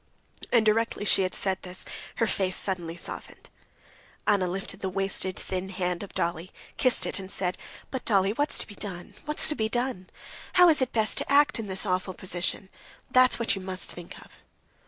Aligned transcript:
And 0.51 0.65
directly 0.65 1.05
she 1.05 1.21
had 1.21 1.35
said 1.35 1.61
this, 1.61 1.85
her 2.15 2.25
face 2.25 2.57
suddenly 2.57 2.97
softened. 2.97 3.49
Anna 4.25 4.47
lifted 4.47 4.79
the 4.79 4.89
wasted, 4.89 5.37
thin 5.37 5.69
hand 5.69 6.01
of 6.01 6.15
Dolly, 6.15 6.49
kissed 6.77 7.05
it 7.05 7.19
and 7.19 7.29
said: 7.29 7.55
"But, 7.91 8.03
Dolly, 8.05 8.31
what's 8.33 8.57
to 8.57 8.65
be 8.65 8.73
done, 8.73 9.13
what's 9.25 9.47
to 9.49 9.55
be 9.55 9.69
done? 9.69 10.09
How 10.53 10.69
is 10.69 10.81
it 10.81 10.91
best 10.91 11.19
to 11.19 11.31
act 11.31 11.59
in 11.59 11.67
this 11.67 11.85
awful 11.85 12.15
position—that's 12.15 13.37
what 13.37 13.53
you 13.55 13.61
must 13.61 13.91
think 13.91 14.19
of." 14.25 14.31